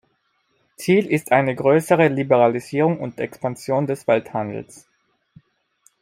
Ziel 0.77 1.05
ist 1.05 1.31
eine 1.31 1.53
größere 1.55 2.07
Liberalisierung 2.07 2.99
und 3.01 3.19
Expansion 3.19 3.85
des 3.85 4.07
Welthandels. 4.07 4.87